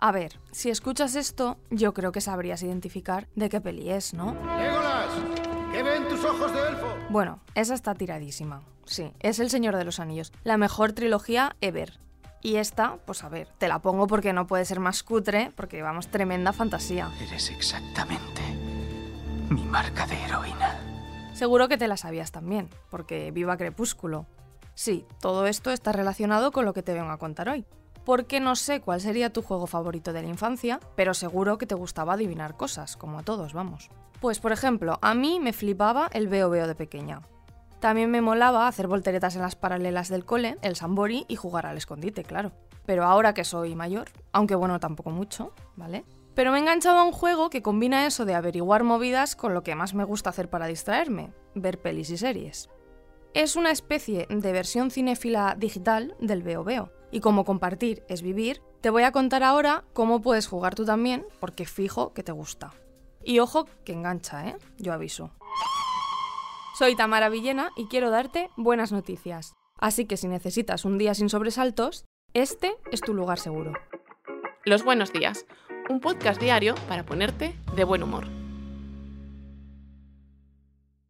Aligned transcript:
A 0.00 0.12
ver, 0.12 0.38
si 0.52 0.70
escuchas 0.70 1.16
esto, 1.16 1.58
yo 1.70 1.92
creo 1.92 2.12
que 2.12 2.20
sabrías 2.20 2.62
identificar 2.62 3.26
de 3.34 3.48
qué 3.48 3.60
peli 3.60 3.90
es, 3.90 4.14
¿no? 4.14 4.32
¡Legolas! 4.56 5.10
¿Qué 5.72 5.82
ven 5.82 6.06
tus 6.08 6.24
ojos 6.24 6.52
de 6.52 6.68
elfo? 6.68 6.86
Bueno, 7.10 7.40
esa 7.56 7.74
está 7.74 7.94
tiradísima. 7.94 8.62
Sí, 8.84 9.12
es 9.18 9.40
El 9.40 9.50
Señor 9.50 9.76
de 9.76 9.84
los 9.84 9.98
Anillos, 9.98 10.32
la 10.44 10.56
mejor 10.56 10.92
trilogía 10.92 11.56
ever. 11.60 11.98
Y 12.40 12.56
esta, 12.56 12.96
pues 13.04 13.24
a 13.24 13.28
ver, 13.28 13.48
te 13.58 13.66
la 13.66 13.80
pongo 13.80 14.06
porque 14.06 14.32
no 14.32 14.46
puede 14.46 14.64
ser 14.64 14.78
más 14.78 15.02
cutre, 15.02 15.52
porque 15.56 15.82
vamos, 15.82 16.08
tremenda 16.08 16.52
fantasía. 16.52 17.10
Eres 17.20 17.50
exactamente 17.50 18.40
mi 19.50 19.64
marca 19.64 20.06
de 20.06 20.22
heroína. 20.22 20.80
Seguro 21.34 21.68
que 21.68 21.76
te 21.76 21.88
la 21.88 21.96
sabías 21.96 22.30
también, 22.32 22.70
porque 22.88 23.30
viva 23.32 23.56
Crepúsculo. 23.56 24.26
Sí, 24.78 25.04
todo 25.20 25.48
esto 25.48 25.72
está 25.72 25.90
relacionado 25.90 26.52
con 26.52 26.64
lo 26.64 26.72
que 26.72 26.84
te 26.84 26.94
vengo 26.94 27.10
a 27.10 27.18
contar 27.18 27.48
hoy. 27.48 27.64
Porque 28.04 28.38
no 28.38 28.54
sé 28.54 28.80
cuál 28.80 29.00
sería 29.00 29.32
tu 29.32 29.42
juego 29.42 29.66
favorito 29.66 30.12
de 30.12 30.22
la 30.22 30.28
infancia, 30.28 30.78
pero 30.94 31.14
seguro 31.14 31.58
que 31.58 31.66
te 31.66 31.74
gustaba 31.74 32.12
adivinar 32.12 32.56
cosas, 32.56 32.96
como 32.96 33.18
a 33.18 33.24
todos, 33.24 33.54
vamos. 33.54 33.90
Pues 34.20 34.38
por 34.38 34.52
ejemplo, 34.52 35.00
a 35.02 35.14
mí 35.14 35.40
me 35.40 35.52
flipaba 35.52 36.08
el 36.12 36.28
veo 36.28 36.48
veo 36.48 36.68
de 36.68 36.76
pequeña. 36.76 37.22
También 37.80 38.08
me 38.12 38.20
molaba 38.20 38.68
hacer 38.68 38.86
volteretas 38.86 39.34
en 39.34 39.42
las 39.42 39.56
paralelas 39.56 40.10
del 40.10 40.24
cole, 40.24 40.56
el 40.62 40.76
sambori 40.76 41.24
y 41.26 41.34
jugar 41.34 41.66
al 41.66 41.76
escondite, 41.76 42.22
claro. 42.22 42.52
Pero 42.86 43.02
ahora 43.02 43.34
que 43.34 43.42
soy 43.42 43.74
mayor, 43.74 44.10
aunque 44.30 44.54
bueno, 44.54 44.78
tampoco 44.78 45.10
mucho, 45.10 45.52
¿vale? 45.74 46.04
Pero 46.36 46.52
me 46.52 46.58
he 46.58 46.60
enganchado 46.60 46.98
a 46.98 47.04
un 47.04 47.10
juego 47.10 47.50
que 47.50 47.62
combina 47.62 48.06
eso 48.06 48.24
de 48.24 48.36
averiguar 48.36 48.84
movidas 48.84 49.34
con 49.34 49.54
lo 49.54 49.64
que 49.64 49.74
más 49.74 49.94
me 49.94 50.04
gusta 50.04 50.30
hacer 50.30 50.48
para 50.48 50.68
distraerme, 50.68 51.32
ver 51.56 51.82
pelis 51.82 52.10
y 52.10 52.16
series. 52.16 52.68
Es 53.38 53.54
una 53.54 53.70
especie 53.70 54.26
de 54.28 54.52
versión 54.52 54.90
cinéfila 54.90 55.54
digital 55.56 56.16
del 56.18 56.42
Veo 56.42 56.64
Veo. 56.64 56.90
Y 57.12 57.20
como 57.20 57.44
compartir 57.44 58.02
es 58.08 58.20
vivir, 58.20 58.60
te 58.80 58.90
voy 58.90 59.04
a 59.04 59.12
contar 59.12 59.44
ahora 59.44 59.84
cómo 59.92 60.20
puedes 60.20 60.48
jugar 60.48 60.74
tú 60.74 60.84
también, 60.84 61.24
porque 61.38 61.64
fijo 61.64 62.12
que 62.12 62.24
te 62.24 62.32
gusta. 62.32 62.74
Y 63.22 63.38
ojo 63.38 63.68
que 63.84 63.92
engancha, 63.92 64.48
¿eh? 64.48 64.56
Yo 64.78 64.92
aviso. 64.92 65.30
Soy 66.76 66.96
Tamara 66.96 67.28
Villena 67.28 67.70
y 67.76 67.86
quiero 67.86 68.10
darte 68.10 68.50
buenas 68.56 68.90
noticias. 68.90 69.54
Así 69.76 70.04
que 70.04 70.16
si 70.16 70.26
necesitas 70.26 70.84
un 70.84 70.98
día 70.98 71.14
sin 71.14 71.28
sobresaltos, 71.28 72.06
este 72.34 72.74
es 72.90 73.00
tu 73.00 73.14
lugar 73.14 73.38
seguro. 73.38 73.72
Los 74.64 74.82
buenos 74.82 75.12
días, 75.12 75.46
un 75.88 76.00
podcast 76.00 76.40
diario 76.40 76.74
para 76.88 77.06
ponerte 77.06 77.54
de 77.76 77.84
buen 77.84 78.02
humor. 78.02 78.37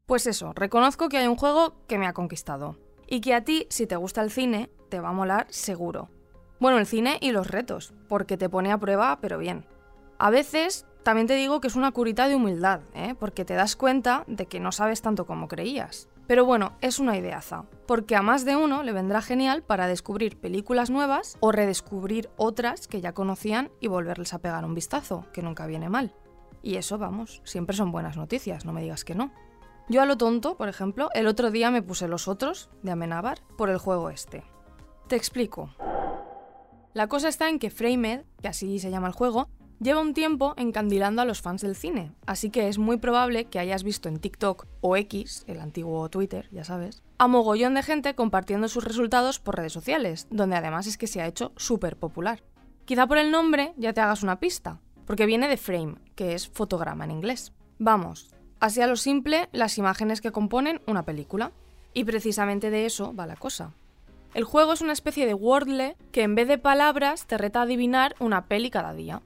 Pues 0.08 0.26
eso, 0.26 0.54
reconozco 0.54 1.10
que 1.10 1.18
hay 1.18 1.26
un 1.26 1.36
juego 1.36 1.74
que 1.86 1.98
me 1.98 2.06
ha 2.06 2.14
conquistado. 2.14 2.78
Y 3.06 3.20
que 3.20 3.34
a 3.34 3.44
ti, 3.44 3.66
si 3.68 3.86
te 3.86 3.96
gusta 3.96 4.22
el 4.22 4.30
cine, 4.30 4.70
te 4.88 5.00
va 5.00 5.10
a 5.10 5.12
molar 5.12 5.46
seguro. 5.50 6.08
Bueno, 6.60 6.78
el 6.78 6.86
cine 6.86 7.18
y 7.20 7.30
los 7.30 7.46
retos, 7.46 7.92
porque 8.08 8.38
te 8.38 8.48
pone 8.48 8.72
a 8.72 8.78
prueba, 8.78 9.18
pero 9.20 9.36
bien. 9.36 9.66
A 10.18 10.30
veces 10.30 10.86
también 11.02 11.26
te 11.26 11.34
digo 11.34 11.60
que 11.60 11.68
es 11.68 11.76
una 11.76 11.92
curita 11.92 12.26
de 12.26 12.36
humildad, 12.36 12.80
¿eh? 12.94 13.16
porque 13.20 13.44
te 13.44 13.52
das 13.52 13.76
cuenta 13.76 14.24
de 14.26 14.46
que 14.46 14.60
no 14.60 14.72
sabes 14.72 15.02
tanto 15.02 15.26
como 15.26 15.46
creías. 15.46 16.08
Pero 16.26 16.46
bueno, 16.46 16.72
es 16.80 16.98
una 17.00 17.18
ideaza, 17.18 17.66
porque 17.86 18.16
a 18.16 18.22
más 18.22 18.46
de 18.46 18.56
uno 18.56 18.82
le 18.82 18.92
vendrá 18.92 19.20
genial 19.20 19.62
para 19.62 19.88
descubrir 19.88 20.38
películas 20.40 20.88
nuevas 20.88 21.36
o 21.40 21.52
redescubrir 21.52 22.30
otras 22.38 22.88
que 22.88 23.02
ya 23.02 23.12
conocían 23.12 23.70
y 23.78 23.88
volverles 23.88 24.32
a 24.32 24.38
pegar 24.38 24.64
un 24.64 24.74
vistazo, 24.74 25.26
que 25.34 25.42
nunca 25.42 25.66
viene 25.66 25.90
mal. 25.90 26.14
Y 26.62 26.76
eso, 26.76 26.96
vamos, 26.96 27.42
siempre 27.44 27.76
son 27.76 27.92
buenas 27.92 28.16
noticias, 28.16 28.64
no 28.64 28.72
me 28.72 28.80
digas 28.80 29.04
que 29.04 29.14
no. 29.14 29.32
Yo 29.90 30.02
a 30.02 30.06
lo 30.06 30.18
tonto, 30.18 30.56
por 30.56 30.68
ejemplo, 30.68 31.08
el 31.14 31.26
otro 31.26 31.50
día 31.50 31.70
me 31.70 31.80
puse 31.80 32.08
los 32.08 32.28
otros, 32.28 32.68
de 32.82 32.90
Amenábar, 32.90 33.40
por 33.56 33.70
el 33.70 33.78
juego 33.78 34.10
este. 34.10 34.44
Te 35.06 35.16
explico. 35.16 35.70
La 36.92 37.06
cosa 37.06 37.28
está 37.28 37.48
en 37.48 37.58
que 37.58 37.70
Framed, 37.70 38.22
que 38.42 38.48
así 38.48 38.78
se 38.80 38.90
llama 38.90 39.06
el 39.06 39.14
juego, 39.14 39.48
lleva 39.80 40.02
un 40.02 40.12
tiempo 40.12 40.52
encandilando 40.58 41.22
a 41.22 41.24
los 41.24 41.40
fans 41.40 41.62
del 41.62 41.74
cine, 41.74 42.12
así 42.26 42.50
que 42.50 42.68
es 42.68 42.76
muy 42.76 42.98
probable 42.98 43.46
que 43.46 43.58
hayas 43.58 43.82
visto 43.82 44.10
en 44.10 44.18
TikTok 44.18 44.66
o 44.82 44.96
X, 44.96 45.44
el 45.46 45.60
antiguo 45.60 46.10
Twitter, 46.10 46.48
ya 46.52 46.64
sabes, 46.64 47.02
a 47.16 47.26
mogollón 47.26 47.74
de 47.74 47.82
gente 47.82 48.14
compartiendo 48.14 48.68
sus 48.68 48.84
resultados 48.84 49.38
por 49.38 49.56
redes 49.56 49.72
sociales, 49.72 50.26
donde 50.30 50.56
además 50.56 50.86
es 50.86 50.98
que 50.98 51.06
se 51.06 51.22
ha 51.22 51.26
hecho 51.26 51.52
súper 51.56 51.96
popular. 51.96 52.42
Quizá 52.84 53.06
por 53.06 53.16
el 53.16 53.30
nombre 53.30 53.72
ya 53.78 53.94
te 53.94 54.02
hagas 54.02 54.22
una 54.22 54.38
pista, 54.38 54.80
porque 55.06 55.24
viene 55.24 55.48
de 55.48 55.56
frame, 55.56 55.96
que 56.14 56.34
es 56.34 56.46
fotograma 56.48 57.04
en 57.04 57.12
inglés. 57.12 57.52
Vamos, 57.78 58.34
así 58.60 58.80
a 58.80 58.86
lo 58.86 58.96
simple, 58.96 59.48
las 59.52 59.78
imágenes 59.78 60.20
que 60.20 60.32
componen 60.32 60.80
una 60.86 61.04
película. 61.04 61.52
Y 61.94 62.04
precisamente 62.04 62.70
de 62.70 62.86
eso 62.86 63.14
va 63.14 63.26
la 63.26 63.36
cosa. 63.36 63.72
El 64.34 64.44
juego 64.44 64.72
es 64.72 64.82
una 64.82 64.92
especie 64.92 65.26
de 65.26 65.34
Wordle 65.34 65.96
que 66.12 66.22
en 66.22 66.34
vez 66.34 66.48
de 66.48 66.58
palabras 66.58 67.26
te 67.26 67.38
reta 67.38 67.60
a 67.60 67.62
adivinar 67.62 68.14
una 68.20 68.44
peli 68.44 68.70
cada 68.70 68.92
día. 68.92 69.22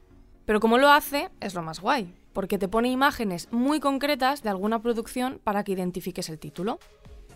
Pero 0.47 0.61
como 0.61 0.79
lo 0.79 0.91
hace, 0.91 1.29
es 1.41 1.55
lo 1.55 1.63
más 1.63 1.81
guay, 1.81 2.15
porque 2.33 2.59
te 2.59 2.69
pone 2.69 2.91
imágenes 2.91 3.49
muy 3.51 3.81
concretas 3.81 4.43
de 4.43 4.49
alguna 4.49 4.81
producción 4.81 5.41
para 5.43 5.65
que 5.65 5.73
identifiques 5.73 6.29
el 6.29 6.39
título. 6.39 6.79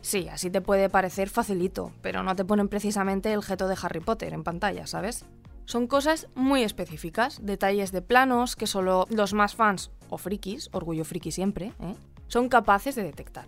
Sí, 0.00 0.28
así 0.28 0.50
te 0.50 0.60
puede 0.60 0.88
parecer 0.88 1.28
facilito, 1.28 1.92
pero 2.02 2.22
no 2.22 2.36
te 2.36 2.44
ponen 2.44 2.68
precisamente 2.68 3.32
el 3.32 3.42
jeto 3.42 3.66
de 3.66 3.76
Harry 3.82 4.00
Potter 4.00 4.32
en 4.32 4.44
pantalla, 4.44 4.86
¿sabes? 4.86 5.24
Son 5.66 5.88
cosas 5.88 6.28
muy 6.36 6.62
específicas, 6.62 7.40
detalles 7.42 7.90
de 7.90 8.00
planos 8.00 8.54
que 8.54 8.68
solo 8.68 9.06
los 9.10 9.34
más 9.34 9.56
fans 9.56 9.90
o 10.08 10.16
frikis, 10.16 10.70
orgullo 10.72 11.04
friki 11.04 11.32
siempre, 11.32 11.72
¿eh? 11.80 11.94
son 12.28 12.48
capaces 12.48 12.94
de 12.94 13.02
detectar. 13.02 13.46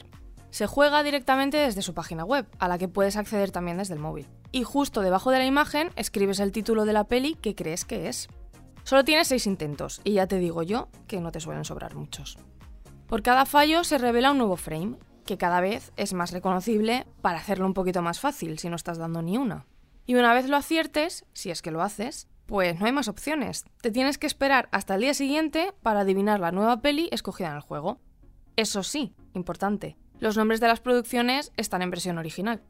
Se 0.51 0.67
juega 0.67 1.05
directamente 1.05 1.59
desde 1.59 1.83
su 1.83 1.95
página 1.95 2.25
web, 2.25 2.47
a 2.59 2.67
la 2.67 2.77
que 2.77 2.89
puedes 2.89 3.17
acceder 3.17 3.53
también 3.53 3.79
desde 3.79 3.95
el 3.95 4.01
móvil. 4.01 4.27
Y 4.51 4.65
justo 4.65 5.03
debajo 5.03 5.31
de 5.31 5.39
la 5.39 5.47
imagen 5.47 5.91
escribes 5.95 6.41
el 6.41 6.51
título 6.51 6.87
de 6.87 6.93
la 6.93 7.05
peli 7.05 7.35
que 7.35 7.55
crees 7.55 7.85
que 7.85 8.09
es. 8.09 8.29
Solo 8.83 9.05
tienes 9.05 9.29
seis 9.29 9.47
intentos, 9.47 10.01
y 10.03 10.15
ya 10.15 10.27
te 10.27 10.39
digo 10.39 10.65
yo 10.65 10.89
que 11.07 11.21
no 11.21 11.31
te 11.31 11.39
suelen 11.39 11.65
sobrar 11.65 11.95
muchos. 11.95 12.37
Por 13.07 13.23
cada 13.23 13.47
fallo 13.47 13.85
se 13.85 13.97
revela 13.97 14.33
un 14.33 14.39
nuevo 14.39 14.57
frame, 14.57 14.97
que 15.25 15.39
cada 15.39 15.61
vez 15.61 15.93
es 15.97 16.15
más 16.15 16.33
reconocible 16.33 17.07
para 17.21 17.39
hacerlo 17.39 17.67
un 17.67 17.75
poquito 17.75 18.03
más 18.03 18.19
fácil 18.19 18.59
si 18.59 18.69
no 18.69 18.77
estás 18.77 18.99
dando 18.99 19.23
ni 19.23 19.37
una. 19.37 19.67
Y 20.09 20.15
una 20.15 20.33
vez 20.33 20.49
lo 20.49 20.57
aciertes, 20.57 21.27
si 21.35 21.51
es 21.51 21.61
que 21.61 21.71
lo 21.71 21.83
haces, 21.83 22.29
pues 22.47 22.81
no 22.81 22.87
hay 22.87 22.93
más 22.93 23.09
opciones. 23.09 23.67
Te 23.83 23.91
tienes 23.91 24.17
que 24.17 24.27
esperar 24.27 24.71
hasta 24.73 24.95
el 24.95 25.03
día 25.03 25.13
siguiente 25.13 25.75
para 25.83 26.01
adivinar 26.01 26.41
la 26.41 26.51
nueva 26.51 26.81
peli 26.81 27.11
escogida 27.13 27.51
en 27.51 27.57
el 27.57 27.61
juego. 27.61 28.01
Eso 28.57 28.83
sí, 28.83 29.13
importante, 29.35 29.99
los 30.19 30.39
nombres 30.39 30.61
de 30.61 30.67
las 30.67 30.81
producciones 30.81 31.53
están 31.59 31.83
en 31.83 31.91
versión 31.91 32.17
original. 32.17 32.63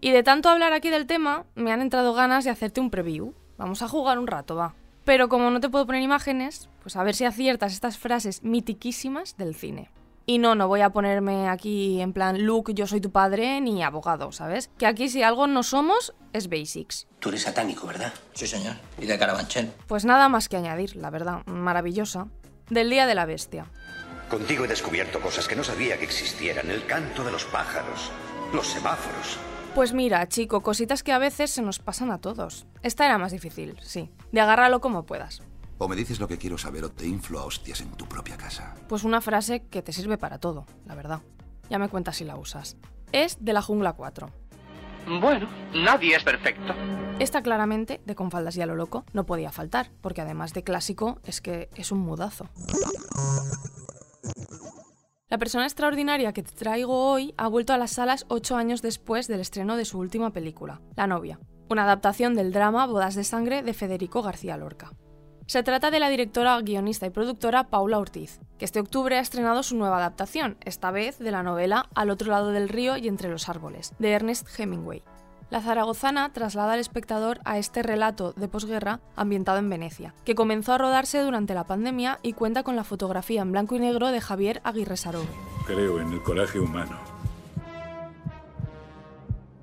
Y 0.00 0.12
de 0.12 0.22
tanto 0.22 0.48
hablar 0.48 0.72
aquí 0.72 0.88
del 0.88 1.08
tema, 1.08 1.46
me 1.56 1.72
han 1.72 1.82
entrado 1.82 2.14
ganas 2.14 2.44
de 2.44 2.50
hacerte 2.50 2.80
un 2.80 2.90
preview. 2.90 3.34
Vamos 3.58 3.82
a 3.82 3.88
jugar 3.88 4.20
un 4.20 4.28
rato, 4.28 4.54
va. 4.54 4.76
Pero 5.04 5.28
como 5.28 5.50
no 5.50 5.58
te 5.58 5.70
puedo 5.70 5.86
poner 5.86 6.02
imágenes, 6.02 6.70
pues 6.80 6.94
a 6.94 7.02
ver 7.02 7.16
si 7.16 7.24
aciertas 7.24 7.72
estas 7.72 7.98
frases 7.98 8.44
mitiquísimas 8.44 9.36
del 9.36 9.56
cine. 9.56 9.90
Y 10.26 10.38
no, 10.38 10.54
no 10.54 10.68
voy 10.68 10.80
a 10.80 10.90
ponerme 10.90 11.48
aquí 11.48 12.00
en 12.00 12.14
plan, 12.14 12.44
Luke, 12.44 12.72
yo 12.72 12.86
soy 12.86 13.00
tu 13.00 13.10
padre, 13.10 13.60
ni 13.60 13.82
abogado, 13.82 14.32
¿sabes? 14.32 14.70
Que 14.78 14.86
aquí 14.86 15.08
si 15.10 15.22
algo 15.22 15.46
no 15.46 15.62
somos, 15.62 16.14
es 16.32 16.48
basics. 16.48 17.06
Tú 17.20 17.28
eres 17.28 17.42
satánico, 17.42 17.86
¿verdad? 17.86 18.12
Sí, 18.32 18.46
señor. 18.46 18.76
Y 18.98 19.04
de 19.04 19.18
Carabanchel. 19.18 19.70
Pues 19.86 20.06
nada 20.06 20.30
más 20.30 20.48
que 20.48 20.56
añadir, 20.56 20.96
la 20.96 21.10
verdad, 21.10 21.44
maravillosa. 21.44 22.28
Del 22.70 22.88
Día 22.88 23.06
de 23.06 23.14
la 23.14 23.26
Bestia. 23.26 23.66
Contigo 24.30 24.64
he 24.64 24.68
descubierto 24.68 25.20
cosas 25.20 25.46
que 25.46 25.56
no 25.56 25.62
sabía 25.62 25.98
que 25.98 26.04
existieran. 26.04 26.70
El 26.70 26.86
canto 26.86 27.22
de 27.22 27.30
los 27.30 27.44
pájaros, 27.44 28.10
los 28.54 28.66
semáforos. 28.66 29.38
Pues 29.74 29.92
mira, 29.92 30.26
chico, 30.28 30.62
cositas 30.62 31.02
que 31.02 31.12
a 31.12 31.18
veces 31.18 31.50
se 31.50 31.60
nos 31.60 31.80
pasan 31.80 32.10
a 32.10 32.18
todos. 32.18 32.64
Esta 32.82 33.04
era 33.04 33.18
más 33.18 33.32
difícil, 33.32 33.76
sí. 33.82 34.10
De 34.32 34.40
agárralo 34.40 34.80
como 34.80 35.04
puedas. 35.04 35.42
O 35.78 35.88
me 35.88 35.96
dices 35.96 36.20
lo 36.20 36.28
que 36.28 36.38
quiero 36.38 36.56
saber 36.56 36.84
o 36.84 36.90
te 36.90 37.06
inflo 37.06 37.40
a 37.40 37.44
hostias 37.44 37.80
en 37.80 37.90
tu 37.92 38.06
propia 38.06 38.36
casa. 38.36 38.74
Pues 38.88 39.04
una 39.04 39.20
frase 39.20 39.66
que 39.66 39.82
te 39.82 39.92
sirve 39.92 40.18
para 40.18 40.38
todo, 40.38 40.66
la 40.86 40.94
verdad. 40.94 41.20
Ya 41.68 41.78
me 41.78 41.88
cuentas 41.88 42.16
si 42.16 42.24
la 42.24 42.36
usas. 42.36 42.76
Es 43.12 43.38
de 43.40 43.52
la 43.52 43.62
Jungla 43.62 43.94
4. 43.94 44.30
Bueno, 45.20 45.48
nadie 45.74 46.16
es 46.16 46.22
perfecto. 46.22 46.74
Esta 47.18 47.42
claramente, 47.42 48.00
de 48.06 48.14
con 48.14 48.30
faldas 48.30 48.56
y 48.56 48.62
a 48.62 48.66
lo 48.66 48.74
loco, 48.74 49.04
no 49.12 49.26
podía 49.26 49.52
faltar, 49.52 49.90
porque 50.00 50.22
además 50.22 50.52
de 50.52 50.64
clásico, 50.64 51.20
es 51.24 51.40
que 51.40 51.68
es 51.76 51.92
un 51.92 51.98
mudazo. 51.98 52.48
La 55.28 55.38
persona 55.38 55.64
extraordinaria 55.64 56.32
que 56.32 56.42
te 56.42 56.52
traigo 56.52 57.10
hoy 57.10 57.34
ha 57.36 57.48
vuelto 57.48 57.72
a 57.72 57.78
las 57.78 57.92
salas 57.92 58.24
ocho 58.28 58.56
años 58.56 58.82
después 58.82 59.26
del 59.26 59.40
estreno 59.40 59.76
de 59.76 59.84
su 59.84 59.98
última 59.98 60.32
película, 60.32 60.80
La 60.96 61.06
novia, 61.06 61.40
una 61.68 61.84
adaptación 61.84 62.34
del 62.34 62.52
drama 62.52 62.86
Bodas 62.86 63.14
de 63.14 63.24
Sangre 63.24 63.62
de 63.62 63.74
Federico 63.74 64.22
García 64.22 64.56
Lorca. 64.56 64.92
Se 65.46 65.62
trata 65.62 65.90
de 65.90 66.00
la 66.00 66.08
directora, 66.08 66.58
guionista 66.62 67.06
y 67.06 67.10
productora 67.10 67.64
Paula 67.64 67.98
Ortiz, 67.98 68.40
que 68.58 68.64
este 68.64 68.80
octubre 68.80 69.18
ha 69.18 69.20
estrenado 69.20 69.62
su 69.62 69.76
nueva 69.76 69.98
adaptación, 69.98 70.56
esta 70.64 70.90
vez 70.90 71.18
de 71.18 71.30
la 71.30 71.42
novela 71.42 71.90
Al 71.94 72.08
otro 72.08 72.30
lado 72.30 72.50
del 72.50 72.70
río 72.70 72.96
y 72.96 73.08
entre 73.08 73.28
los 73.28 73.50
árboles, 73.50 73.92
de 73.98 74.12
Ernest 74.12 74.48
Hemingway. 74.58 75.02
La 75.50 75.60
zaragozana 75.60 76.32
traslada 76.32 76.72
al 76.72 76.80
espectador 76.80 77.40
a 77.44 77.58
este 77.58 77.82
relato 77.82 78.32
de 78.32 78.48
posguerra 78.48 79.00
ambientado 79.16 79.58
en 79.58 79.68
Venecia, 79.68 80.14
que 80.24 80.34
comenzó 80.34 80.72
a 80.72 80.78
rodarse 80.78 81.20
durante 81.20 81.52
la 81.52 81.64
pandemia 81.64 82.20
y 82.22 82.32
cuenta 82.32 82.62
con 82.62 82.74
la 82.74 82.82
fotografía 82.82 83.42
en 83.42 83.52
blanco 83.52 83.76
y 83.76 83.80
negro 83.80 84.08
de 84.08 84.22
Javier 84.22 84.62
Aguirre 84.64 84.96
Saró. 84.96 85.22
Creo 85.66 86.00
en 86.00 86.10
el 86.10 86.22
coraje 86.22 86.58
humano. 86.58 86.98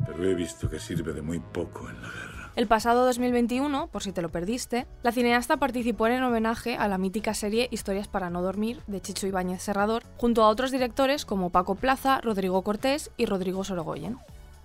Pero 0.06 0.24
he 0.26 0.36
visto 0.36 0.70
que 0.70 0.80
sirve 0.80 1.12
de 1.12 1.24
muy 1.24 1.40
poco 1.40 1.90
en 1.90 2.02
la 2.04 2.08
guerra. 2.08 2.41
El 2.54 2.68
pasado 2.68 3.06
2021, 3.06 3.88
por 3.88 4.04
si 4.04 4.12
te 4.12 4.22
lo 4.22 4.28
perdiste, 4.28 4.86
la 5.04 5.14
cineasta 5.14 5.56
participó 5.56 6.08
en 6.08 6.14
el 6.14 6.24
homenaje 6.24 6.76
a 6.76 6.90
la 6.90 6.98
mítica 6.98 7.34
serie 7.34 7.70
Historias 7.72 8.10
para 8.10 8.30
no 8.30 8.42
dormir 8.42 8.82
de 8.88 9.00
Chicho 9.00 9.26
Ibáñez 9.26 9.62
Serrador, 9.62 10.04
junto 10.18 10.44
a 10.44 10.50
otros 10.50 10.72
directores 10.72 11.26
como 11.26 11.50
Paco 11.50 11.76
Plaza, 11.76 12.20
Rodrigo 12.20 12.62
Cortés 12.62 13.10
y 13.16 13.26
Rodrigo 13.26 13.64
Sorogoyen. 13.64 14.18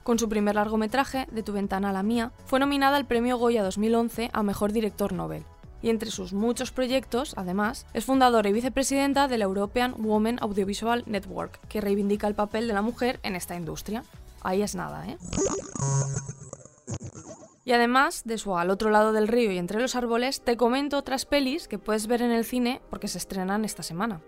Con 0.03 0.19
su 0.19 0.29
primer 0.29 0.57
largometraje, 0.57 1.29
De 1.31 1.45
tu 1.45 1.53
ventana 1.53 1.91
a 1.91 1.93
la 1.93 2.03
mía, 2.03 2.33
fue 2.47 2.59
nominada 2.59 2.97
al 2.97 3.07
Premio 3.07 3.39
Goya 3.39 3.63
2011 3.63 4.31
a 4.33 4.43
Mejor 4.43 4.73
Director 4.73 5.13
Nobel. 5.13 5.45
Y 5.81 5.91
entre 5.91 6.11
sus 6.11 6.33
muchos 6.33 6.73
proyectos, 6.73 7.35
además, 7.37 7.87
es 7.95 8.05
fundadora 8.05 8.49
y 8.49 8.53
vicepresidenta 8.53 9.29
de 9.29 9.39
la 9.39 9.45
European 9.45 9.95
Women 9.97 10.39
Audiovisual 10.41 11.05
Network, 11.07 11.61
que 11.69 11.81
reivindica 11.81 12.27
el 12.27 12.35
papel 12.35 12.67
de 12.67 12.75
la 12.75 12.83
mujer 12.83 13.21
en 13.23 13.37
esta 13.37 13.55
industria. 13.55 14.03
Ahí 14.43 14.63
es 14.63 14.75
nada, 14.75 15.07
¿eh? 15.07 15.19
Y 17.67 17.73
además 17.73 18.23
de 18.25 18.39
su 18.39 18.57
Al 18.57 18.71
otro 18.71 18.91
lado 18.91 19.13
del 19.13 19.27
río 19.27 19.51
y 19.51 19.59
entre 19.59 19.81
los 19.81 19.97
árboles, 19.97 20.41
te 20.41 20.57
comento 20.57 20.97
otras 20.97 21.27
pelis 21.27 21.67
que 21.67 21.81
puedes 21.81 22.07
ver 22.07 22.23
en 22.23 22.31
el 22.31 22.45
cine 22.45 22.81
porque 22.91 23.09
se 23.09 23.19
estrenan 23.19 23.65
esta 23.65 23.83
semana. 23.83 24.23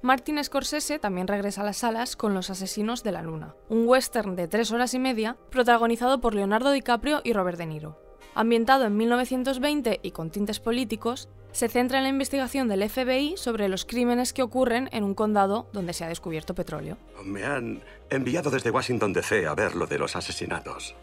Martin 0.00 0.42
Scorsese 0.42 0.98
también 0.98 1.26
regresa 1.26 1.60
a 1.60 1.64
las 1.64 1.76
salas 1.76 2.16
con 2.16 2.32
Los 2.32 2.48
Asesinos 2.48 3.02
de 3.02 3.12
la 3.12 3.20
Luna, 3.20 3.54
un 3.68 3.86
western 3.86 4.36
de 4.36 4.48
tres 4.48 4.72
horas 4.72 4.94
y 4.94 4.98
media 4.98 5.36
protagonizado 5.50 6.22
por 6.22 6.34
Leonardo 6.34 6.70
DiCaprio 6.70 7.20
y 7.24 7.34
Robert 7.34 7.58
De 7.58 7.66
Niro. 7.66 8.00
Ambientado 8.34 8.86
en 8.86 8.96
1920 8.96 10.00
y 10.02 10.10
con 10.12 10.30
tintes 10.30 10.58
políticos, 10.58 11.28
se 11.52 11.68
centra 11.68 11.98
en 11.98 12.04
la 12.04 12.10
investigación 12.10 12.68
del 12.68 12.88
FBI 12.88 13.36
sobre 13.36 13.68
los 13.68 13.84
crímenes 13.84 14.32
que 14.32 14.42
ocurren 14.42 14.88
en 14.92 15.04
un 15.04 15.14
condado 15.14 15.68
donde 15.74 15.92
se 15.92 16.04
ha 16.04 16.08
descubierto 16.08 16.54
petróleo. 16.54 16.96
Me 17.22 17.44
han 17.44 17.82
enviado 18.08 18.50
desde 18.50 18.70
Washington 18.70 19.12
DC 19.12 19.46
a 19.46 19.54
ver 19.54 19.76
lo 19.76 19.86
de 19.86 19.98
los 19.98 20.16
asesinatos. 20.16 20.94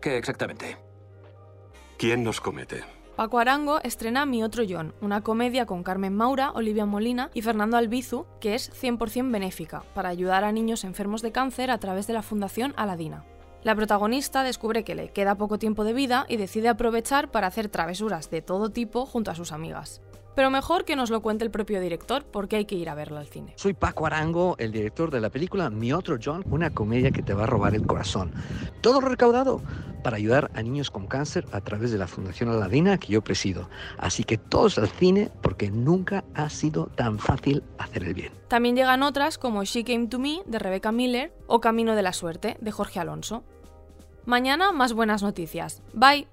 ¿Qué 0.00 0.16
exactamente? 0.16 0.87
¿Quién 1.98 2.22
los 2.22 2.40
comete? 2.40 2.84
Paco 3.16 3.40
Arango 3.40 3.80
estrena 3.82 4.24
Mi 4.24 4.44
Otro 4.44 4.62
John, 4.68 4.94
una 5.00 5.24
comedia 5.24 5.66
con 5.66 5.82
Carmen 5.82 6.14
Maura, 6.14 6.52
Olivia 6.52 6.86
Molina 6.86 7.32
y 7.34 7.42
Fernando 7.42 7.76
Albizu, 7.76 8.24
que 8.40 8.54
es 8.54 8.70
100% 8.70 9.32
benéfica, 9.32 9.82
para 9.96 10.08
ayudar 10.08 10.44
a 10.44 10.52
niños 10.52 10.84
enfermos 10.84 11.22
de 11.22 11.32
cáncer 11.32 11.72
a 11.72 11.78
través 11.78 12.06
de 12.06 12.12
la 12.12 12.22
Fundación 12.22 12.72
Aladina. 12.76 13.24
La 13.64 13.74
protagonista 13.74 14.44
descubre 14.44 14.84
que 14.84 14.94
le 14.94 15.08
queda 15.08 15.34
poco 15.34 15.58
tiempo 15.58 15.82
de 15.82 15.92
vida 15.92 16.24
y 16.28 16.36
decide 16.36 16.68
aprovechar 16.68 17.32
para 17.32 17.48
hacer 17.48 17.68
travesuras 17.68 18.30
de 18.30 18.42
todo 18.42 18.70
tipo 18.70 19.04
junto 19.04 19.32
a 19.32 19.34
sus 19.34 19.50
amigas. 19.50 20.00
Pero 20.38 20.50
mejor 20.50 20.84
que 20.84 20.94
nos 20.94 21.10
lo 21.10 21.20
cuente 21.20 21.44
el 21.44 21.50
propio 21.50 21.80
director 21.80 22.24
porque 22.24 22.54
hay 22.54 22.64
que 22.64 22.76
ir 22.76 22.88
a 22.88 22.94
verlo 22.94 23.18
al 23.18 23.26
cine. 23.26 23.54
Soy 23.56 23.74
Paco 23.74 24.06
Arango, 24.06 24.54
el 24.58 24.70
director 24.70 25.10
de 25.10 25.20
la 25.20 25.30
película 25.30 25.68
Mi 25.68 25.92
Otro 25.92 26.16
John, 26.24 26.44
una 26.48 26.70
comedia 26.70 27.10
que 27.10 27.24
te 27.24 27.34
va 27.34 27.42
a 27.42 27.46
robar 27.46 27.74
el 27.74 27.84
corazón. 27.84 28.32
Todo 28.80 29.00
recaudado 29.00 29.60
para 30.04 30.16
ayudar 30.16 30.48
a 30.54 30.62
niños 30.62 30.92
con 30.92 31.08
cáncer 31.08 31.44
a 31.50 31.60
través 31.60 31.90
de 31.90 31.98
la 31.98 32.06
Fundación 32.06 32.50
Aladina 32.50 32.98
que 32.98 33.08
yo 33.08 33.20
presido. 33.20 33.68
Así 33.98 34.22
que 34.22 34.38
todos 34.38 34.78
al 34.78 34.86
cine 34.86 35.32
porque 35.42 35.72
nunca 35.72 36.22
ha 36.34 36.48
sido 36.50 36.86
tan 36.86 37.18
fácil 37.18 37.64
hacer 37.76 38.04
el 38.04 38.14
bien. 38.14 38.32
También 38.46 38.76
llegan 38.76 39.02
otras 39.02 39.38
como 39.38 39.64
She 39.64 39.82
Came 39.82 40.06
to 40.06 40.20
Me 40.20 40.42
de 40.46 40.60
Rebecca 40.60 40.92
Miller 40.92 41.32
o 41.48 41.60
Camino 41.60 41.96
de 41.96 42.02
la 42.02 42.12
Suerte 42.12 42.58
de 42.60 42.70
Jorge 42.70 43.00
Alonso. 43.00 43.42
Mañana 44.24 44.70
más 44.70 44.92
buenas 44.92 45.20
noticias. 45.20 45.82
Bye. 45.94 46.28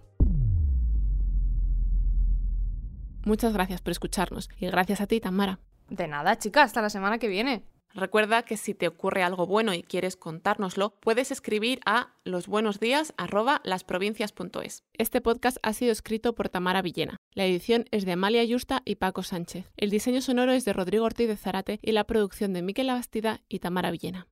Muchas 3.26 3.54
gracias 3.54 3.82
por 3.82 3.92
escucharnos 3.92 4.50
y 4.60 4.68
gracias 4.68 5.02
a 5.02 5.08
ti, 5.08 5.20
Tamara. 5.20 5.60
De 5.90 6.08
nada, 6.08 6.38
chica, 6.38 6.64
hasta 6.64 6.82
la 6.82 6.90
semana 6.90 7.18
que 7.18 7.28
viene. 7.28 7.64
Recuerda 7.96 8.44
que 8.44 8.58
si 8.58 8.74
te 8.74 8.88
ocurre 8.88 9.24
algo 9.24 9.48
bueno 9.48 9.74
y 9.74 9.82
quieres 9.82 10.18
contárnoslo, 10.18 10.96
puedes 11.00 11.32
escribir 11.32 11.80
a 11.86 12.14
losbuenosdías@lasprovincias.es. 12.26 14.84
Este 14.94 15.22
podcast 15.22 15.58
ha 15.64 15.72
sido 15.72 15.94
escrito 15.94 16.36
por 16.36 16.50
Tamara 16.50 16.82
Villena. 16.82 17.16
La 17.34 17.46
edición 17.46 17.86
es 17.92 18.04
de 18.06 18.12
Amalia 18.12 18.44
Yusta 18.44 18.82
y 18.84 18.96
Paco 18.96 19.24
Sánchez. 19.24 19.72
El 19.78 19.92
diseño 19.92 20.22
sonoro 20.22 20.52
es 20.52 20.66
de 20.66 20.74
Rodrigo 20.74 21.06
Ortiz 21.06 21.30
de 21.30 21.38
Zarate 21.38 21.80
y 21.82 21.94
la 21.94 22.04
producción 22.04 22.52
de 22.52 22.64
Miquel 22.64 22.90
Abastida 22.90 23.40
y 23.48 23.60
Tamara 23.60 23.92
Villena. 23.92 24.28